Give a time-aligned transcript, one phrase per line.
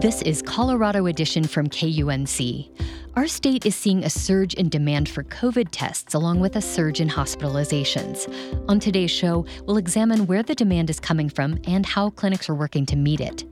[0.00, 2.68] This is Colorado Edition from KUNC.
[3.16, 7.00] Our state is seeing a surge in demand for COVID tests, along with a surge
[7.00, 8.28] in hospitalizations.
[8.68, 12.54] On today's show, we'll examine where the demand is coming from and how clinics are
[12.54, 13.44] working to meet it.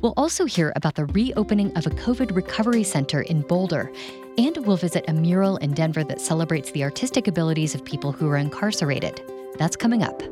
[0.00, 3.90] We'll also hear about the reopening of a COVID recovery center in Boulder,
[4.38, 8.28] and we'll visit a mural in Denver that celebrates the artistic abilities of people who
[8.28, 9.20] are incarcerated.
[9.58, 10.22] That's coming up.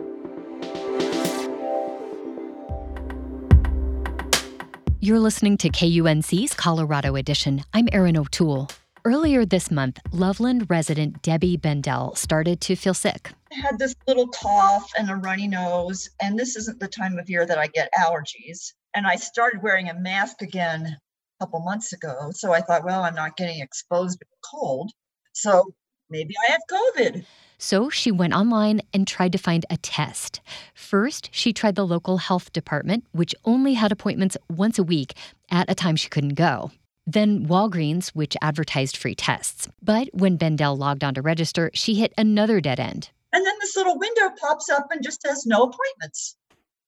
[5.07, 7.63] You're listening to KUNC's Colorado Edition.
[7.73, 8.69] I'm Erin O'Toole.
[9.05, 13.31] Earlier this month, Loveland resident Debbie Bendel started to feel sick.
[13.53, 17.31] I had this little cough and a runny nose, and this isn't the time of
[17.31, 18.73] year that I get allergies.
[18.97, 22.33] And I started wearing a mask again a couple months ago.
[22.33, 24.91] So I thought, well, I'm not getting exposed to cold.
[25.35, 25.73] So
[26.11, 27.25] maybe I have COVID.
[27.59, 30.41] So she went online and tried to find a test.
[30.75, 35.15] First, she tried the local health department, which only had appointments once a week
[35.51, 36.71] at a time she couldn't go.
[37.07, 39.69] Then Walgreens, which advertised free tests.
[39.81, 43.11] But when Bendel logged on to register, she hit another dead end.
[43.33, 46.37] And then this little window pops up and just says no appointments.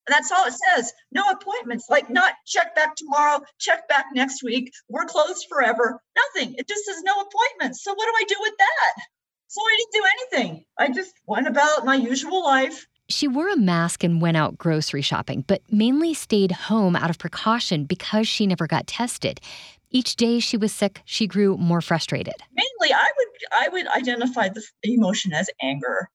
[0.09, 4.43] And that's all it says no appointments, like not check back tomorrow, check back next
[4.43, 6.01] week, we're closed forever.
[6.17, 6.55] Nothing.
[6.55, 7.85] It just says no appointments.
[7.85, 9.05] So what do I do with that?
[9.49, 10.65] So I didn't do anything.
[10.79, 12.87] I just went about my usual life.
[13.09, 17.19] She wore a mask and went out grocery shopping, but mainly stayed home out of
[17.19, 19.41] precaution because she never got tested.
[19.91, 22.35] Each day she was sick, she grew more frustrated.
[22.53, 26.11] Mainly, I would I would identify the emotion as anger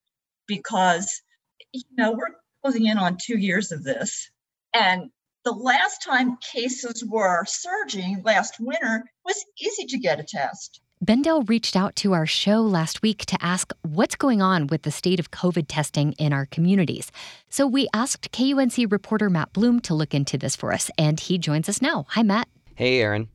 [0.45, 1.23] because
[1.71, 4.29] you know we're closing in on two years of this,
[4.75, 5.09] and
[5.43, 10.82] the last time cases were surging last winter was easy to get a test.
[11.03, 14.91] Bendel reached out to our show last week to ask what's going on with the
[14.91, 17.11] state of COVID testing in our communities.
[17.49, 21.37] So we asked KUNC reporter Matt Bloom to look into this for us, and he
[21.37, 22.05] joins us now.
[22.11, 22.47] Hi, Matt.
[22.75, 23.27] Hey, Erin.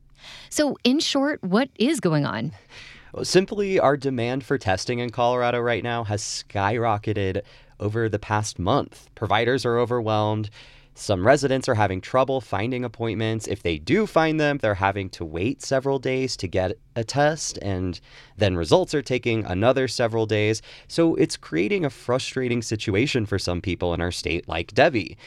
[0.49, 2.53] So, in short, what is going on?
[3.21, 7.43] Simply, our demand for testing in Colorado right now has skyrocketed
[7.79, 9.09] over the past month.
[9.13, 10.49] Providers are overwhelmed.
[10.99, 13.47] Some residents are having trouble finding appointments.
[13.47, 17.57] If they do find them, they're having to wait several days to get a test,
[17.61, 17.97] and
[18.35, 20.61] then results are taking another several days.
[20.89, 25.17] So it's creating a frustrating situation for some people in our state, like Debbie.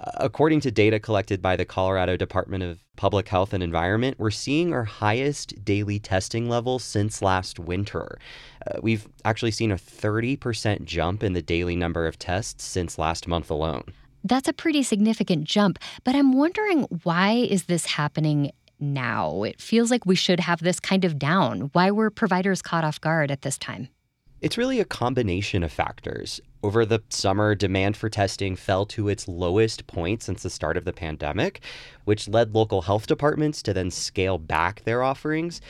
[0.00, 4.72] According to data collected by the Colorado Department of Public Health and Environment, we're seeing
[4.72, 8.18] our highest daily testing level since last winter.
[8.66, 13.28] Uh, we've actually seen a 30% jump in the daily number of tests since last
[13.28, 13.84] month alone.
[14.24, 19.42] That's a pretty significant jump, but I'm wondering why is this happening now?
[19.42, 21.70] It feels like we should have this kind of down.
[21.72, 23.88] Why were providers caught off guard at this time?
[24.40, 26.40] It's really a combination of factors.
[26.64, 30.84] Over the summer, demand for testing fell to its lowest point since the start of
[30.84, 31.60] the pandemic,
[32.04, 35.60] which led local health departments to then scale back their offerings.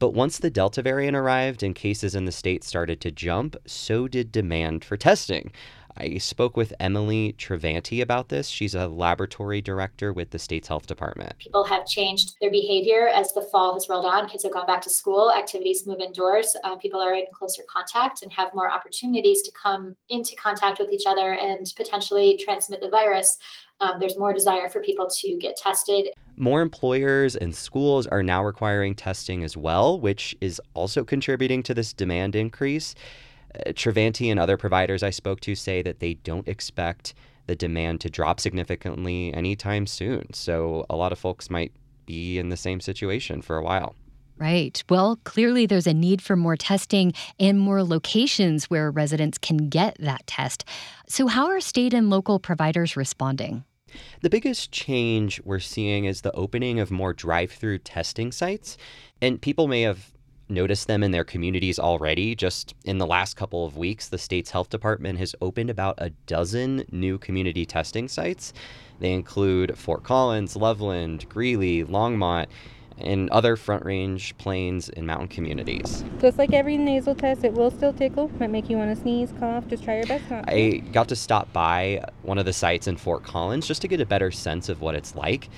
[0.00, 4.08] But once the Delta variant arrived and cases in the state started to jump, so
[4.08, 5.52] did demand for testing.
[5.96, 8.48] I spoke with Emily Travanty about this.
[8.48, 11.38] She's a laboratory director with the state's health department.
[11.38, 14.28] People have changed their behavior as the fall has rolled on.
[14.28, 18.22] Kids have gone back to school, activities move indoors, uh, people are in closer contact
[18.22, 22.88] and have more opportunities to come into contact with each other and potentially transmit the
[22.88, 23.38] virus.
[23.80, 26.10] Um, there's more desire for people to get tested.
[26.36, 31.74] More employers and schools are now requiring testing as well, which is also contributing to
[31.74, 32.94] this demand increase.
[33.54, 37.14] Uh, Travanty and other providers I spoke to say that they don't expect
[37.46, 40.32] the demand to drop significantly anytime soon.
[40.32, 41.72] So a lot of folks might
[42.06, 43.94] be in the same situation for a while.
[44.38, 44.82] Right.
[44.88, 49.96] Well, clearly there's a need for more testing and more locations where residents can get
[50.00, 50.64] that test.
[51.08, 53.64] So, how are state and local providers responding?
[54.22, 58.78] The biggest change we're seeing is the opening of more drive through testing sites.
[59.20, 60.10] And people may have
[60.50, 62.34] noticed them in their communities already.
[62.34, 66.10] Just in the last couple of weeks, the state's health department has opened about a
[66.26, 68.52] dozen new community testing sites.
[68.98, 72.46] They include Fort Collins, Loveland, Greeley, Longmont,
[72.98, 76.04] and other front range plains and mountain communities.
[76.20, 79.32] Just like every nasal test, it will still tickle, might make you want to sneeze,
[79.38, 80.54] cough, just try your best not to.
[80.54, 84.02] I got to stop by one of the sites in Fort Collins just to get
[84.02, 85.48] a better sense of what it's like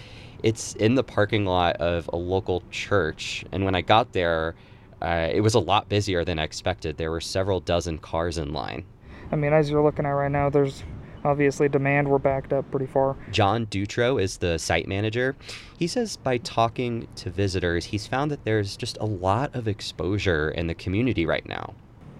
[0.42, 3.44] It's in the parking lot of a local church.
[3.52, 4.54] And when I got there,
[5.02, 6.96] uh, it was a lot busier than I expected.
[6.96, 8.84] There were several dozen cars in line.
[9.30, 10.82] I mean, as you're looking at right now, there's
[11.24, 12.08] obviously demand.
[12.08, 13.16] We're backed up pretty far.
[13.30, 15.36] John Dutro is the site manager.
[15.78, 20.50] He says by talking to visitors, he's found that there's just a lot of exposure
[20.50, 21.74] in the community right now.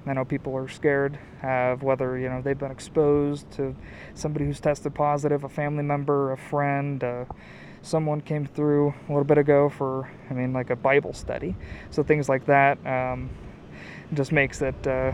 [0.06, 3.76] I know people are scared of whether you know they've been exposed to
[4.14, 7.04] somebody who's tested positive, a family member, a friend.
[7.04, 7.24] Uh,
[7.82, 11.54] someone came through a little bit ago for, I mean, like a Bible study.
[11.90, 13.28] So things like that um,
[14.14, 15.12] just makes it, uh,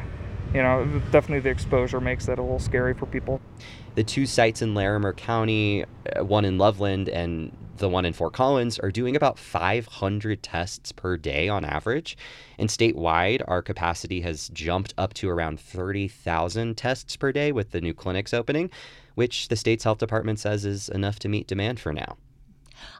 [0.55, 3.41] you know, definitely the exposure makes it a little scary for people.
[3.94, 8.32] The two sites in Larimer County, uh, one in Loveland and the one in Fort
[8.32, 12.17] Collins, are doing about 500 tests per day on average.
[12.59, 17.81] And statewide, our capacity has jumped up to around 30,000 tests per day with the
[17.81, 18.71] new clinics opening,
[19.14, 22.17] which the state's health department says is enough to meet demand for now.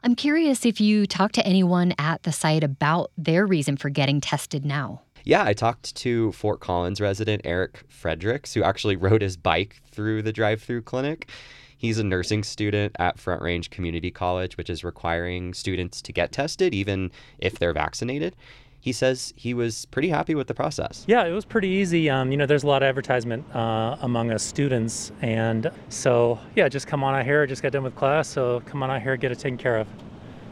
[0.03, 4.21] I'm curious if you talked to anyone at the site about their reason for getting
[4.21, 5.01] tested now.
[5.23, 10.21] Yeah, I talked to Fort Collins resident Eric Fredericks, who actually rode his bike through
[10.21, 11.29] the drive through clinic.
[11.77, 16.31] He's a nursing student at Front Range Community College, which is requiring students to get
[16.31, 18.35] tested even if they're vaccinated
[18.81, 21.03] he says he was pretty happy with the process.
[21.07, 22.09] Yeah, it was pretty easy.
[22.09, 26.69] Um, you know, there's a lot of advertisement uh, among us students, and so yeah,
[26.69, 27.43] just come on out here.
[27.43, 29.77] I Just got done with class, so come on out here, get it taken care
[29.77, 29.87] of.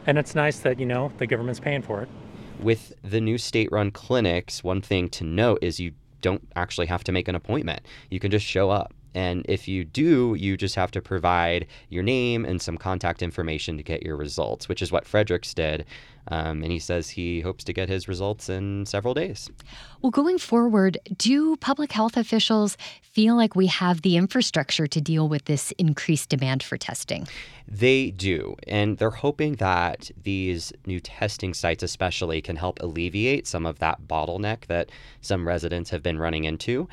[0.06, 2.08] And it's nice that you know the government's paying for it.
[2.60, 7.12] With the new state-run clinics, one thing to note is you don't actually have to
[7.12, 7.82] make an appointment.
[8.10, 8.92] You can just show up.
[9.14, 13.76] And if you do, you just have to provide your name and some contact information
[13.76, 15.84] to get your results, which is what Fredericks did.
[16.30, 19.48] Um, and he says he hopes to get his results in several days.
[20.02, 25.28] Well, going forward, do public health officials feel like we have the infrastructure to deal
[25.28, 27.26] with this increased demand for testing?
[27.66, 28.56] They do.
[28.66, 34.06] And they're hoping that these new testing sites, especially, can help alleviate some of that
[34.06, 34.90] bottleneck that
[35.22, 36.88] some residents have been running into.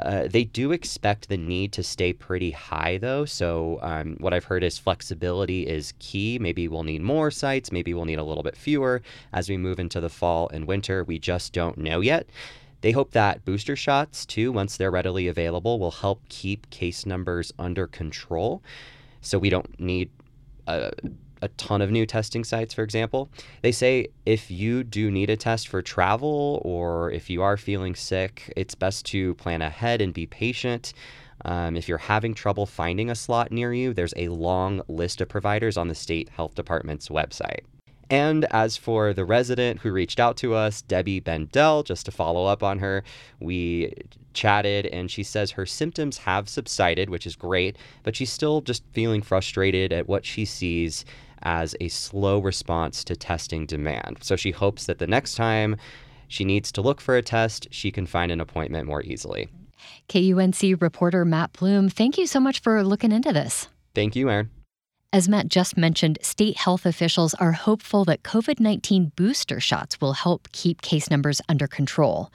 [0.00, 3.24] Uh, they do expect the need to stay pretty high, though.
[3.24, 6.38] So, um, what I've heard is flexibility is key.
[6.38, 9.02] Maybe we'll need more sites, maybe we'll need a little bit fewer
[9.32, 11.04] as we move into the fall and winter.
[11.04, 12.26] We just don't know yet.
[12.80, 17.52] They hope that booster shots, too, once they're readily available, will help keep case numbers
[17.58, 18.62] under control.
[19.20, 20.10] So, we don't need
[20.66, 20.92] a
[21.42, 23.28] a ton of new testing sites, for example.
[23.60, 27.94] They say if you do need a test for travel or if you are feeling
[27.94, 30.94] sick, it's best to plan ahead and be patient.
[31.44, 35.28] Um, if you're having trouble finding a slot near you, there's a long list of
[35.28, 37.60] providers on the state health department's website.
[38.12, 42.44] And as for the resident who reached out to us, Debbie Bendel, just to follow
[42.44, 43.02] up on her,
[43.40, 43.94] we
[44.34, 48.84] chatted and she says her symptoms have subsided, which is great, but she's still just
[48.92, 51.06] feeling frustrated at what she sees
[51.42, 54.18] as a slow response to testing demand.
[54.22, 55.76] So she hopes that the next time
[56.28, 59.48] she needs to look for a test, she can find an appointment more easily.
[60.08, 63.68] KUNC reporter Matt Bloom, thank you so much for looking into this.
[63.94, 64.50] Thank you, Erin.
[65.14, 70.14] As Matt just mentioned, state health officials are hopeful that COVID 19 booster shots will
[70.14, 72.32] help keep case numbers under control.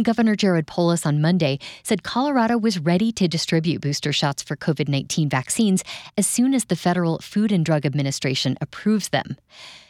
[0.00, 4.88] Governor Jared Polis on Monday said Colorado was ready to distribute booster shots for COVID
[4.88, 5.82] 19 vaccines
[6.16, 9.36] as soon as the Federal Food and Drug Administration approves them.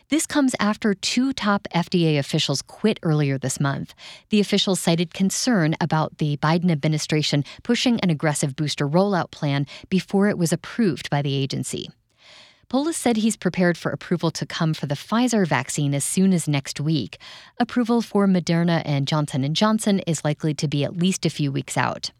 [0.08, 3.92] This comes after two top FDA officials quit earlier this month.
[4.30, 10.28] The officials cited concern about the Biden administration pushing an aggressive booster rollout plan before
[10.28, 11.90] it was approved by the agency.
[12.70, 16.46] Polis said he's prepared for approval to come for the Pfizer vaccine as soon as
[16.46, 17.18] next week.
[17.58, 21.50] Approval for Moderna and Johnson & Johnson is likely to be at least a few
[21.50, 22.12] weeks out.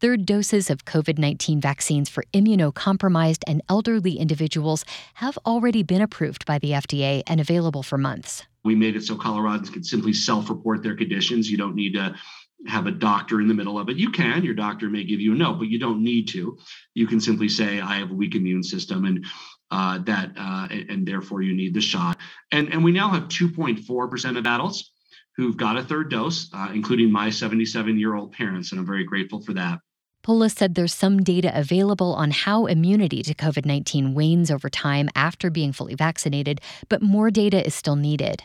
[0.00, 6.46] Third doses of COVID 19 vaccines for immunocompromised and elderly individuals have already been approved
[6.46, 8.44] by the FDA and available for months.
[8.64, 11.50] We made it so Coloradans could simply self report their conditions.
[11.50, 12.14] You don't need to
[12.66, 13.98] have a doctor in the middle of it.
[13.98, 16.56] You can, your doctor may give you a note, but you don't need to.
[16.94, 19.04] You can simply say, I have a weak immune system.
[19.04, 19.26] And
[19.70, 22.18] uh, that uh, and therefore you need the shot.
[22.52, 24.92] And and we now have 2.4 percent of adults
[25.36, 29.04] who've got a third dose, uh, including my 77 year old parents, and I'm very
[29.04, 29.80] grateful for that.
[30.26, 35.08] Polis said there's some data available on how immunity to COVID 19 wanes over time
[35.14, 38.42] after being fully vaccinated, but more data is still needed.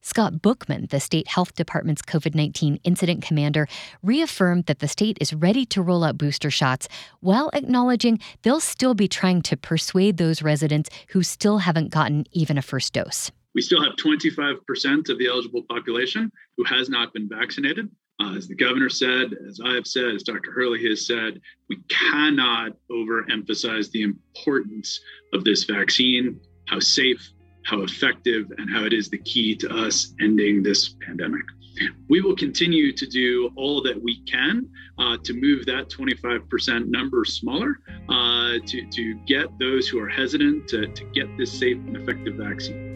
[0.00, 3.68] Scott Bookman, the state health department's COVID 19 incident commander,
[4.02, 6.88] reaffirmed that the state is ready to roll out booster shots
[7.20, 12.56] while acknowledging they'll still be trying to persuade those residents who still haven't gotten even
[12.56, 13.30] a first dose.
[13.54, 17.90] We still have 25% of the eligible population who has not been vaccinated.
[18.20, 20.50] Uh, as the governor said, as I have said, as Dr.
[20.50, 25.00] Herlihy has said, we cannot overemphasize the importance
[25.32, 27.32] of this vaccine, how safe
[27.68, 31.42] how effective and how it is the key to us ending this pandemic.
[32.08, 37.24] We will continue to do all that we can uh, to move that 25% number
[37.24, 41.96] smaller, uh, to, to get those who are hesitant to, to get this safe and
[41.96, 42.87] effective vaccine.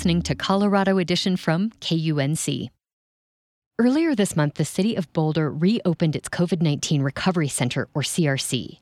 [0.00, 2.70] Listening to Colorado Edition from KUNC.
[3.78, 8.78] Earlier this month, the city of Boulder reopened its COVID 19 Recovery Center, or CRC.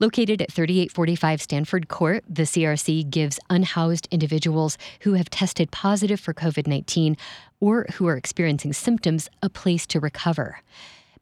[0.00, 6.34] Located at 3845 Stanford Court, the CRC gives unhoused individuals who have tested positive for
[6.34, 7.16] COVID 19
[7.60, 10.62] or who are experiencing symptoms a place to recover.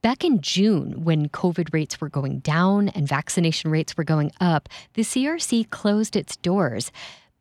[0.01, 4.71] Back in June, when COVID rates were going down and vaccination rates were going up,
[4.95, 6.91] the CRC closed its doors.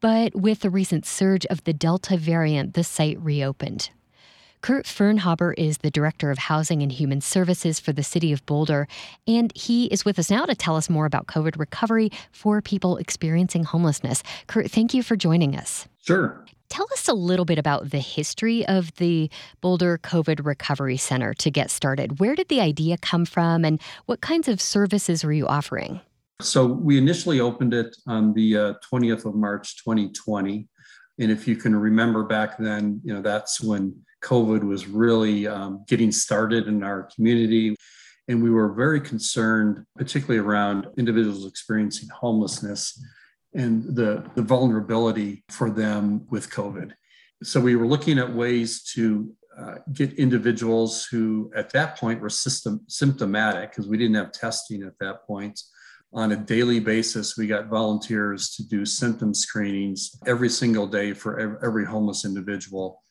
[0.03, 3.89] But with the recent surge of the Delta variant, the site reopened.
[4.59, 8.85] Kurt Fernhaber is the Director of Housing and Human Services for the City of Boulder,
[9.25, 12.97] and he is with us now to tell us more about COVID recovery for people
[12.97, 14.23] experiencing homelessness.
[14.47, 15.87] Kurt, thank you for joining us.
[16.05, 16.43] Sure.
[16.67, 19.29] Tell us a little bit about the history of the
[19.61, 22.19] Boulder COVID Recovery Center to get started.
[22.19, 26.01] Where did the idea come from, and what kinds of services were you offering?
[26.43, 30.67] So we initially opened it on the uh, 20th of March 2020.
[31.19, 35.85] And if you can remember back then, you know, that's when COVID was really um,
[35.87, 37.75] getting started in our community.
[38.27, 43.01] And we were very concerned, particularly around individuals experiencing homelessness
[43.53, 46.91] and the, the vulnerability for them with COVID.
[47.43, 52.29] So we were looking at ways to uh, get individuals who at that point were
[52.29, 55.59] system, symptomatic because we didn't have testing at that point
[56.13, 61.59] on a daily basis, we got volunteers to do symptom screenings every single day for
[61.63, 63.01] every homeless individual.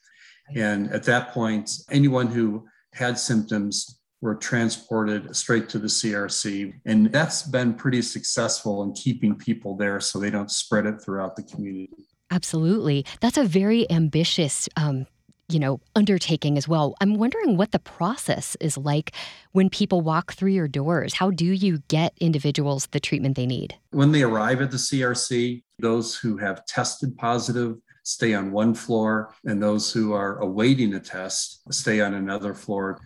[0.54, 6.72] And at that point, anyone who had symptoms were transported straight to the CRC.
[6.86, 11.34] And that's been pretty successful in keeping people there so they don't spread it throughout
[11.34, 11.90] the community.
[12.30, 13.04] Absolutely.
[13.20, 15.06] That's a very ambitious um,
[15.52, 16.94] you know, undertaking as well.
[17.00, 19.12] I'm wondering what the process is like
[19.52, 21.14] when people walk through your doors.
[21.14, 23.74] How do you get individuals the treatment they need?
[23.90, 29.32] When they arrive at the CRC, those who have tested positive stay on one floor,
[29.44, 33.00] and those who are awaiting a test stay on another floor.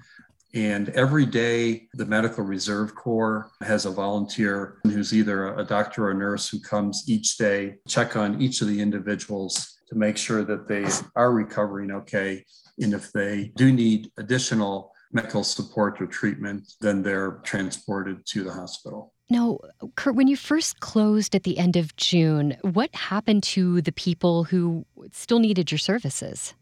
[0.54, 6.12] And every day, the Medical Reserve Corps has a volunteer who's either a doctor or
[6.12, 10.44] a nurse who comes each day, check on each of the individuals to make sure
[10.44, 12.44] that they are recovering okay.
[12.78, 18.52] And if they do need additional medical support or treatment, then they're transported to the
[18.52, 19.12] hospital.
[19.28, 19.58] Now,
[19.96, 24.44] Kurt, when you first closed at the end of June, what happened to the people
[24.44, 26.54] who still needed your services?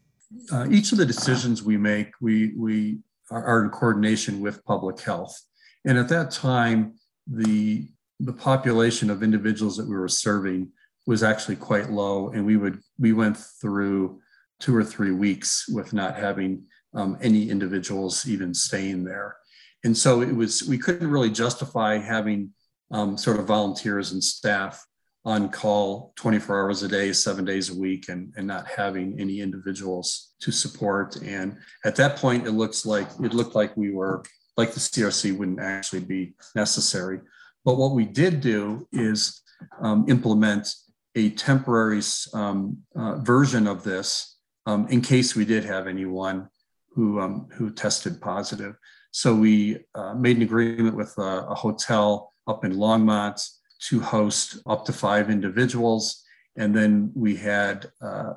[0.51, 5.39] Uh, each of the decisions we make, we, we are in coordination with public health.
[5.85, 6.95] And at that time,
[7.27, 7.87] the,
[8.19, 10.71] the population of individuals that we were serving
[11.05, 14.21] was actually quite low, and we would we went through
[14.59, 19.37] two or three weeks with not having um, any individuals even staying there,
[19.83, 22.51] and so it was we couldn't really justify having
[22.91, 24.85] um, sort of volunteers and staff
[25.25, 29.41] on call 24 hours a day, seven days a week, and, and not having any
[29.41, 31.15] individuals to support.
[31.23, 34.23] And at that point, it looks like it looked like we were
[34.55, 37.19] like the CRC wouldn't actually be necessary.
[37.65, 39.41] But what we did do is
[39.81, 40.73] um, implement
[41.15, 42.01] a temporary
[42.33, 46.49] um, uh, version of this um, in case we did have anyone
[46.89, 48.75] who, um, who tested positive.
[49.11, 53.41] So we uh, made an agreement with a, a, hotel up in Longmont
[53.87, 56.23] to host up to five individuals.
[56.57, 58.33] And then we had uh,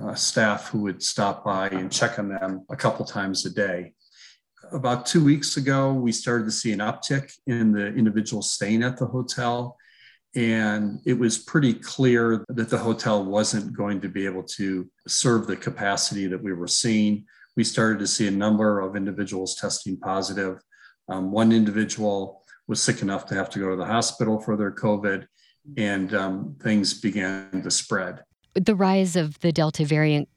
[0.00, 3.94] uh staff who would stop by and check on them a couple times a day.
[4.72, 8.96] About two weeks ago, we started to see an uptick in the individuals staying at
[8.96, 9.76] the hotel
[10.36, 15.46] and it was pretty clear that the hotel wasn't going to be able to serve
[15.46, 17.24] the capacity that we were seeing.
[17.56, 20.58] We started to see a number of individuals testing positive.
[21.08, 24.72] Um, one individual was sick enough to have to go to the hospital for their
[24.72, 25.26] COVID,
[25.76, 28.24] and um, things began to spread.
[28.54, 30.28] The rise of the Delta variant,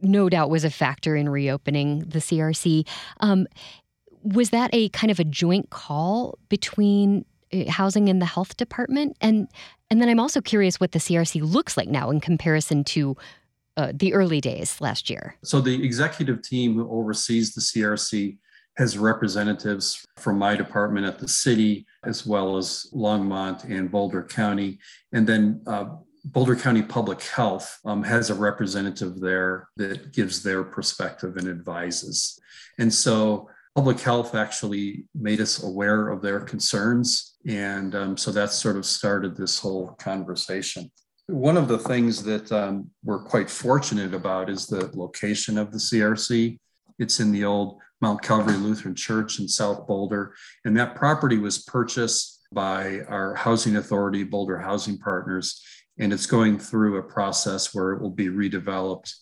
[0.00, 2.86] no doubt, was a factor in reopening the CRC.
[3.20, 3.46] Um,
[4.22, 7.24] was that a kind of a joint call between
[7.68, 9.48] housing in the health department and
[9.90, 13.16] and then i'm also curious what the crc looks like now in comparison to
[13.76, 18.36] uh, the early days last year so the executive team who oversees the crc
[18.76, 24.78] has representatives from my department at the city, as well as Longmont and Boulder County.
[25.12, 30.64] And then uh, Boulder County Public Health um, has a representative there that gives their
[30.64, 32.38] perspective and advises.
[32.78, 37.36] And so public health actually made us aware of their concerns.
[37.46, 40.90] And um, so that sort of started this whole conversation.
[41.28, 45.78] One of the things that um, we're quite fortunate about is the location of the
[45.78, 46.58] CRC.
[46.98, 50.34] It's in the old Mount Calvary Lutheran Church in South Boulder.
[50.64, 55.62] And that property was purchased by our housing authority, Boulder Housing Partners.
[55.98, 59.14] And it's going through a process where it will be redeveloped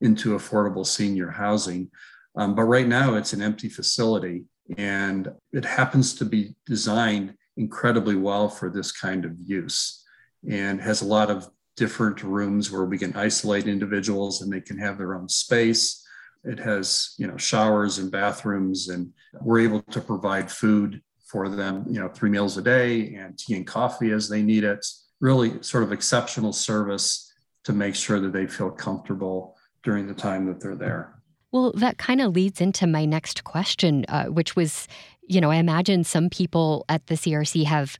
[0.00, 1.90] into affordable senior housing.
[2.36, 4.44] Um, but right now, it's an empty facility
[4.76, 10.04] and it happens to be designed incredibly well for this kind of use
[10.48, 14.78] and has a lot of different rooms where we can isolate individuals and they can
[14.78, 16.04] have their own space
[16.44, 21.84] it has, you know, showers and bathrooms, and we're able to provide food for them,
[21.88, 24.84] you know, three meals a day and tea and coffee as they need it.
[25.20, 27.32] Really, sort of exceptional service
[27.64, 31.17] to make sure that they feel comfortable during the time that they're there.
[31.52, 34.86] Well, that kind of leads into my next question, uh, which was
[35.28, 37.98] you know, I imagine some people at the CRC have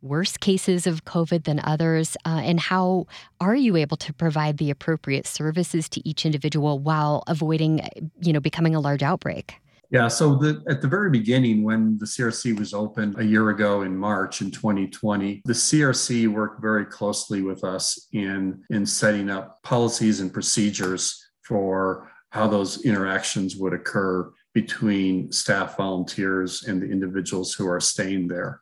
[0.00, 2.16] worse cases of COVID than others?
[2.26, 3.06] Uh, and how
[3.40, 7.86] are you able to provide the appropriate services to each individual while avoiding,
[8.20, 9.54] you know, becoming a large outbreak?
[9.90, 13.82] Yeah, so the, at the very beginning, when the CRC was open a year ago
[13.82, 19.62] in March in 2020, the CRC worked very closely with us in, in setting up
[19.62, 27.52] policies and procedures for how those interactions would occur between staff volunteers and the individuals
[27.52, 28.58] who are staying there.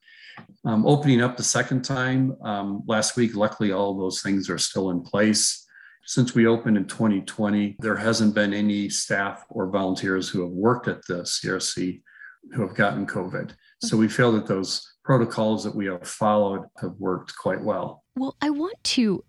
[0.65, 4.91] Um, opening up the second time um, last week, luckily, all those things are still
[4.91, 5.69] in place.
[6.05, 10.89] Since we opened in 2020, there hasn't been any staff or volunteers who have worked
[10.89, 12.03] at the CRC
[12.53, 13.53] who have gotten COVID.
[13.83, 18.03] So we feel that those protocols that we have followed have worked quite well.
[18.17, 19.23] Well, I want to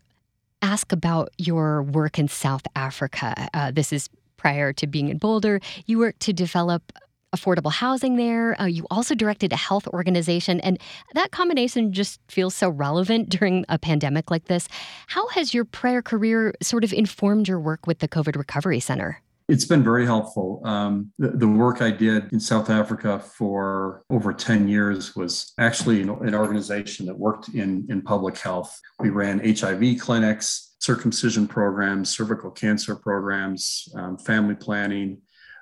[0.64, 3.50] ask about your work in South Africa.
[3.54, 4.10] Uh, this is
[4.42, 5.60] prior to being in Boulder.
[5.86, 6.92] You worked to develop
[7.36, 8.60] affordable housing there.
[8.60, 10.80] Uh, you also directed a health organization, and
[11.14, 14.68] that combination just feels so relevant during a pandemic like this.
[15.08, 19.22] How has your prior career sort of informed your work with the COVID Recovery Center?
[19.48, 20.62] It's been very helpful.
[20.64, 26.02] Um, the, the, work I did in South Africa for over 10 years was actually
[26.02, 28.80] an, an organization that worked in, in public health.
[29.00, 35.22] We ran HIV clinics, circumcision programs, cervical cancer programs, um, family planning,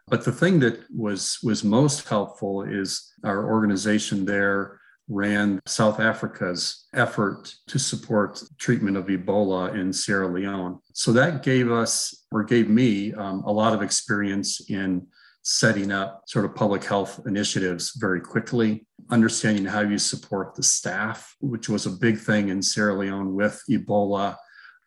[0.09, 6.87] but the thing that was was most helpful is our organization there ran South Africa's
[6.93, 10.79] effort to support treatment of Ebola in Sierra Leone.
[10.93, 15.07] So that gave us, or gave me, um, a lot of experience in
[15.41, 21.35] setting up sort of public health initiatives very quickly, understanding how you support the staff,
[21.39, 24.35] which was a big thing in Sierra Leone with Ebola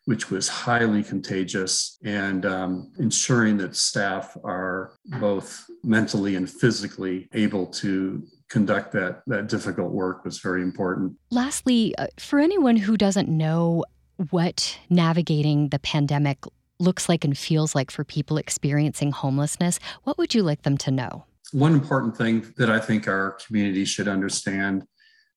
[0.05, 7.65] which was highly contagious, and um, ensuring that staff are both mentally and physically able
[7.67, 11.15] to conduct that, that difficult work was very important.
[11.31, 13.83] Lastly, uh, for anyone who doesn't know
[14.29, 16.37] what navigating the pandemic
[16.79, 20.91] looks like and feels like for people experiencing homelessness, what would you like them to
[20.91, 21.25] know?
[21.51, 24.83] One important thing that I think our community should understand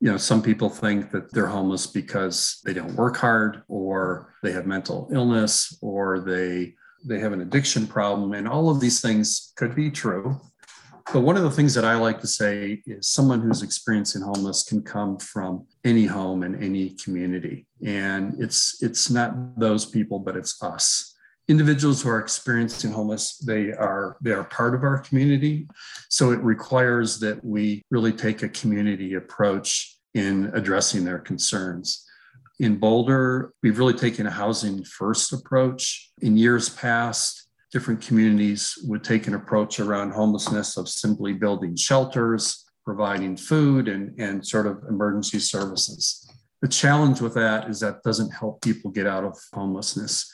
[0.01, 4.53] you know, some people think that they're homeless because they don't work hard or they
[4.53, 9.53] have mental illness or they they have an addiction problem and all of these things
[9.57, 10.41] could be true.
[11.13, 14.65] But one of the things that I like to say is someone who's experiencing homeless
[14.65, 17.67] can come from any home in any community.
[17.85, 21.16] And it's it's not those people, but it's us
[21.49, 25.69] individuals who are experiencing homeless they are they are part of our community.
[26.09, 32.05] So it requires that we really take a community approach in addressing their concerns.
[32.59, 36.11] In boulder we've really taken a housing first approach.
[36.23, 42.65] In years past different communities would take an approach around homelessness of simply building shelters
[42.85, 46.27] providing food and, and sort of emergency services.
[46.63, 50.33] The challenge with that is that doesn't help people get out of homelessness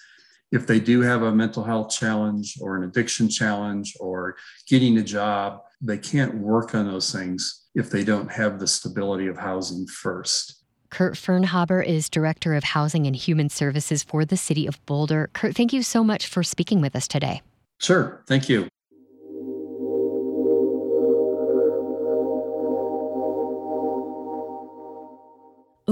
[0.53, 4.37] if they do have a mental health challenge or an addiction challenge or
[4.69, 9.27] getting a job, they can't work on those things if they don't have the stability
[9.27, 10.63] of housing first.
[10.91, 15.31] Kurt Fernhaber is Director of Housing and Human Services for the City of Boulder.
[15.33, 17.41] Kurt, thank you so much for speaking with us today.
[17.79, 18.23] Sure.
[18.29, 18.69] Thank you.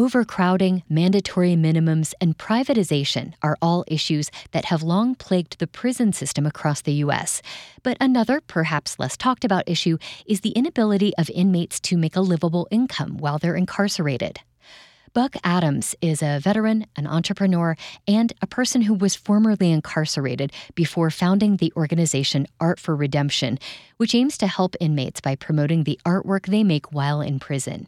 [0.01, 6.47] Overcrowding, mandatory minimums, and privatization are all issues that have long plagued the prison system
[6.47, 7.43] across the U.S.
[7.83, 12.23] But another, perhaps less talked about issue is the inability of inmates to make a
[12.23, 14.41] livable income while they're incarcerated.
[15.13, 17.77] Buck Adams is a veteran, an entrepreneur,
[18.09, 23.59] and a person who was formerly incarcerated before founding the organization Art for Redemption,
[23.99, 27.87] which aims to help inmates by promoting the artwork they make while in prison.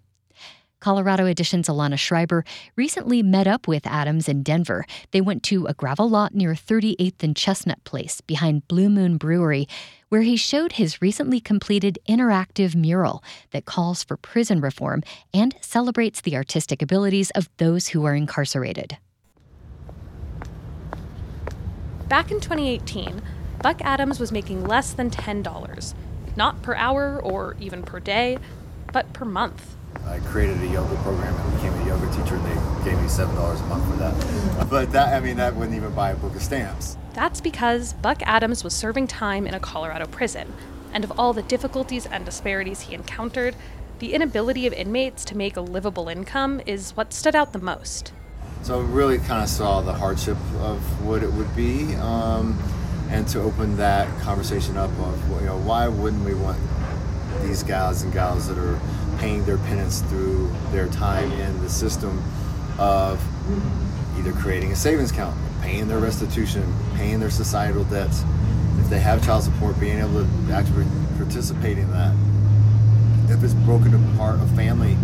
[0.82, 4.84] Colorado Edition's Alana Schreiber recently met up with Adams in Denver.
[5.12, 9.68] They went to a gravel lot near 38th and Chestnut Place behind Blue Moon Brewery,
[10.08, 16.20] where he showed his recently completed interactive mural that calls for prison reform and celebrates
[16.20, 18.98] the artistic abilities of those who are incarcerated.
[22.08, 23.22] Back in 2018,
[23.62, 25.94] Buck Adams was making less than $10,
[26.34, 28.36] not per hour or even per day,
[28.92, 29.76] but per month.
[30.06, 33.34] I created a yoga program and became a yoga teacher, and they gave me seven
[33.34, 34.68] dollars a month for that.
[34.68, 36.96] But that, I mean, that wouldn't even buy a book of stamps.
[37.14, 40.52] That's because Buck Adams was serving time in a Colorado prison,
[40.92, 43.54] and of all the difficulties and disparities he encountered,
[43.98, 48.12] the inability of inmates to make a livable income is what stood out the most.
[48.62, 52.58] So I really kind of saw the hardship of what it would be, um,
[53.10, 56.58] and to open that conversation up of you know why wouldn't we want
[57.42, 58.78] these guys and gals that are
[59.22, 62.20] paying their penance through their time in the system
[62.76, 63.22] of
[64.18, 66.64] either creating a savings account, paying their restitution,
[66.96, 68.24] paying their societal debts.
[68.80, 72.12] If they have child support, being able to actually participate in that.
[73.28, 74.94] If it's broken apart a family,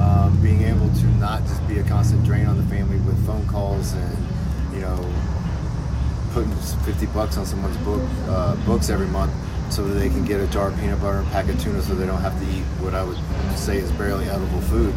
[0.00, 3.46] um, being able to not just be a constant drain on the family with phone
[3.46, 4.16] calls and
[4.72, 5.14] you know
[6.32, 9.32] putting 50 bucks on someone's book uh, books every month
[9.70, 11.80] so that they can get a jar of peanut butter and a pack of tuna
[11.80, 13.18] so they don't have to eat what I would
[13.56, 14.94] say is barely edible food.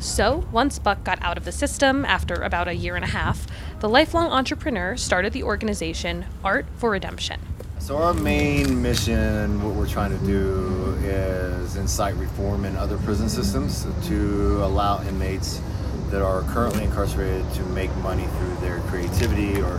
[0.00, 3.46] So, once Buck got out of the system after about a year and a half,
[3.80, 7.38] the lifelong entrepreneur started the organization Art for Redemption.
[7.78, 13.28] So, our main mission, what we're trying to do, is incite reform in other prison
[13.28, 15.60] systems to allow inmates
[16.08, 19.78] that are currently incarcerated to make money through their creativity or,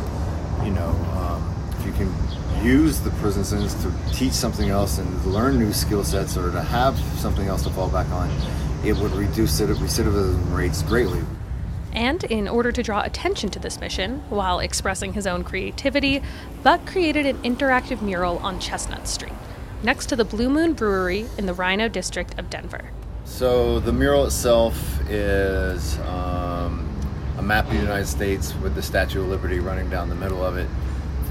[0.63, 2.13] you know, um, if you can
[2.63, 6.62] use the prison sentence to teach something else and learn new skill sets or to
[6.62, 8.30] have something else to fall back on,
[8.86, 11.21] it would reduce recidivism rates greatly.
[11.93, 16.21] And in order to draw attention to this mission, while expressing his own creativity,
[16.63, 19.34] Buck created an interactive mural on Chestnut Street,
[19.84, 22.91] next to the Blue Moon Brewery in the RiNo district of Denver.
[23.26, 26.88] So the mural itself is um,
[27.38, 30.43] a map of the United States with the Statue of Liberty running down the middle
[30.45, 30.69] of it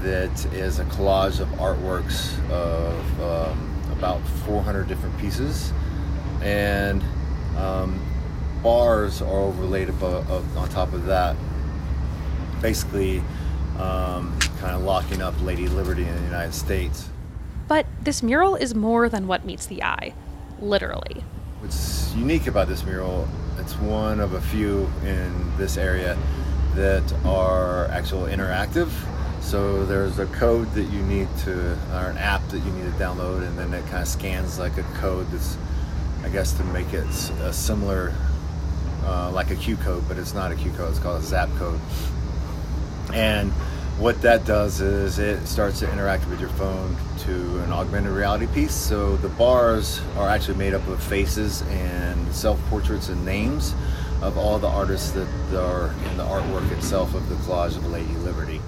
[0.03, 5.71] that is a collage of artworks of um, about 400 different pieces,
[6.41, 7.03] and
[7.57, 8.01] um,
[8.63, 11.35] bars are overlaid above, on top of that,
[12.61, 13.19] basically
[13.77, 17.09] um, kind of locking up Lady Liberty in the United States.
[17.67, 20.13] But this mural is more than what meets the eye,
[20.59, 21.23] literally.
[21.59, 23.27] What's unique about this mural,
[23.59, 26.17] it's one of a few in this area
[26.75, 28.89] that are actual interactive
[29.41, 32.97] so there's a code that you need to, or an app that you need to
[32.97, 35.57] download, and then it kind of scans like a code that's,
[36.23, 37.05] I guess, to make it
[37.41, 38.13] a similar,
[39.03, 40.91] uh, like a Q code, but it's not a Q code.
[40.91, 41.79] It's called a Zap code.
[43.13, 43.51] And
[43.99, 48.47] what that does is it starts to interact with your phone to an augmented reality
[48.47, 48.73] piece.
[48.73, 53.75] So the bars are actually made up of faces and self portraits and names
[54.21, 58.13] of all the artists that are in the artwork itself of the collage of Lady
[58.15, 58.61] Liberty.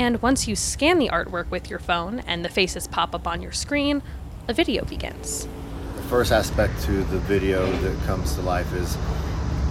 [0.00, 3.42] And once you scan the artwork with your phone and the faces pop up on
[3.42, 4.02] your screen,
[4.48, 5.46] a video begins.
[5.94, 8.96] The first aspect to the video that comes to life is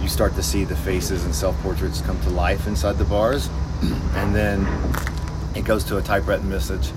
[0.00, 3.48] you start to see the faces and self portraits come to life inside the bars,
[3.82, 4.64] and then
[5.56, 6.92] it goes to a typewritten message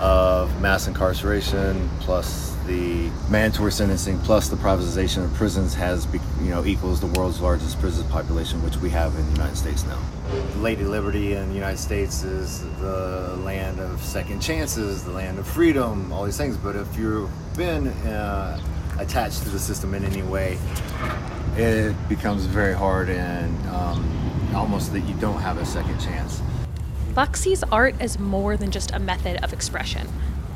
[0.00, 6.06] of mass incarceration plus the mandatory sentencing plus the privatization of prisons has
[6.40, 9.84] you know equals the world's largest prison population which we have in the United States
[9.84, 9.98] now.
[10.56, 15.46] Lady Liberty in the United States is the land of second chances, the land of
[15.46, 16.56] freedom, all these things.
[16.56, 18.60] But if you've been uh,
[18.98, 20.58] attached to the system in any way,
[21.56, 26.40] it becomes very hard and um, almost that you don't have a second chance.
[27.14, 30.08] Buck sees art as more than just a method of expression.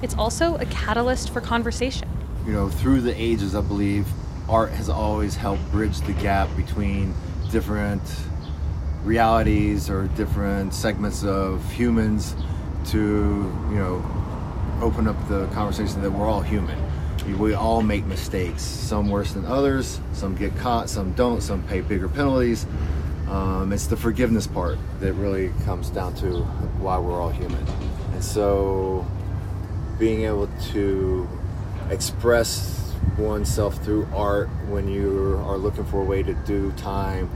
[0.03, 2.09] It's also a catalyst for conversation.
[2.47, 4.07] You know, through the ages, I believe
[4.49, 7.15] art has always helped bridge the gap between
[7.51, 8.03] different
[9.05, 12.35] realities or different segments of humans
[12.87, 12.99] to
[13.71, 14.05] you know
[14.83, 16.79] open up the conversation that we're all human
[17.37, 21.81] we all make mistakes, some worse than others, some get caught, some don't, some pay
[21.81, 22.67] bigger penalties.
[23.29, 26.43] Um, it's the forgiveness part that really comes down to
[26.81, 27.65] why we're all human.
[28.13, 29.07] And so
[29.99, 31.29] being able to
[31.91, 37.31] express oneself through art when you are looking for a way to do time.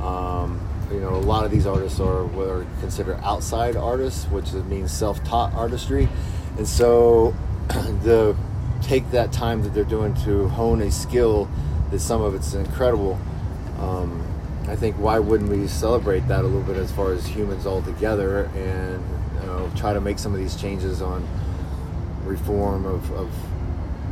[0.00, 4.52] Um, you know, a lot of these artists are what are considered outside artists, which
[4.52, 6.08] means self-taught artistry.
[6.56, 7.34] And so
[8.02, 8.36] the
[8.82, 11.48] take that time that they're doing to hone a skill
[11.90, 13.18] that some of it's incredible.
[13.80, 14.22] Um,
[14.68, 17.82] I think why wouldn't we celebrate that a little bit as far as humans all
[17.82, 19.04] together and
[19.40, 21.26] you know, try to make some of these changes on
[22.26, 23.30] reform of, of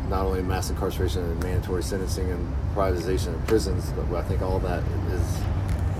[0.08, 4.58] not only mass incarceration and mandatory sentencing and privatization of prisons, but I think all
[4.60, 5.38] that is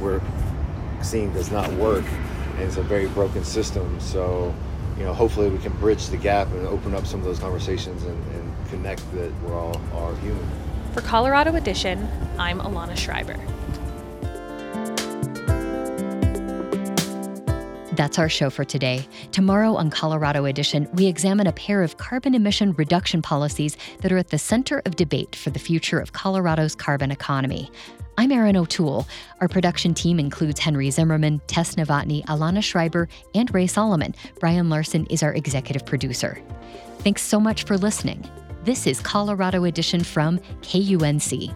[0.00, 0.20] we're
[1.02, 2.04] seeing does not work
[2.54, 3.98] and it's a very broken system.
[4.00, 4.54] So,
[4.96, 8.04] you know, hopefully we can bridge the gap and open up some of those conversations
[8.04, 10.46] and, and connect that we're all are human.
[10.92, 13.36] For Colorado Edition, I'm Alana Schreiber.
[17.96, 19.06] That's our show for today.
[19.30, 24.18] Tomorrow on Colorado Edition, we examine a pair of carbon emission reduction policies that are
[24.18, 27.70] at the center of debate for the future of Colorado's carbon economy.
[28.18, 29.06] I'm Erin O'Toole.
[29.40, 34.14] Our production team includes Henry Zimmerman, Tess Novotny, Alana Schreiber, and Ray Solomon.
[34.40, 36.42] Brian Larson is our executive producer.
[36.98, 38.28] Thanks so much for listening.
[38.64, 41.54] This is Colorado Edition from KUNC.